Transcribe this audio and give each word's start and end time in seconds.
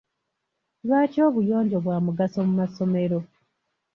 Lwaki 0.85 1.17
obuyonjo 1.27 1.77
bwa 1.85 1.97
mugaso 2.05 2.39
mu 2.47 2.53
masomero? 2.61 3.19